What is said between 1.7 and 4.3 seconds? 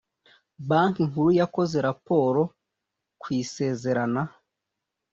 raporo ku isezerana